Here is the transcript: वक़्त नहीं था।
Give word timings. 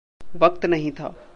वक़्त 0.35 0.65
नहीं 0.65 0.91
था। 0.91 1.13